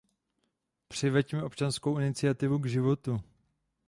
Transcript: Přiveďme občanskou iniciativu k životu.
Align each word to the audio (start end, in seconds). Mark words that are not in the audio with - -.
Přiveďme 0.87 1.43
občanskou 1.43 1.99
iniciativu 1.99 2.57
k 2.59 2.65
životu. 2.65 3.21